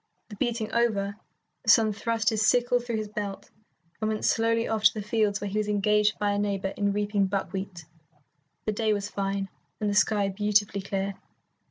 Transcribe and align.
The 0.29 0.35
beating 0.37 0.73
over, 0.73 1.17
the 1.63 1.69
son 1.69 1.93
thrust 1.93 2.31
his 2.31 2.43
sickle 2.43 2.79
through 2.79 2.95
his 2.97 3.07
belt 3.07 3.51
and 4.01 4.09
went 4.09 4.25
slowly 4.25 4.67
off 4.67 4.83
to 4.85 4.93
the 4.95 5.03
fields 5.07 5.39
where 5.39 5.47
he 5.47 5.59
was 5.59 5.67
engaged 5.67 6.17
by 6.17 6.31
a 6.31 6.39
neighbour 6.39 6.73
in 6.75 6.91
reaping 6.91 7.27
buckwheat. 7.27 7.85
The 8.65 8.71
day 8.71 8.93
was 8.93 9.09
fine, 9.11 9.47
and 9.79 9.87
the 9.87 9.93
sky 9.93 10.27
beautifully 10.29 10.81
clear. 10.81 11.17